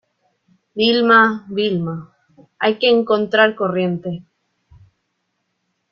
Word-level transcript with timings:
Vilma, 0.73 1.45
Vilma... 1.47 2.11
hay 2.57 2.79
que 2.79 2.89
encontrar 2.89 3.53
corriente. 3.53 4.23